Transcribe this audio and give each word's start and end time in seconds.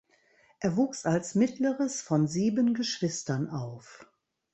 Er 0.59 0.77
wuchs 0.77 1.05
als 1.05 1.35
mittleres 1.35 2.01
von 2.01 2.27
sieben 2.27 2.73
Geschwistern 2.73 3.51
auf. 3.51 4.07